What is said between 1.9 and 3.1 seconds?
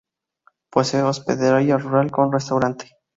con restaurante.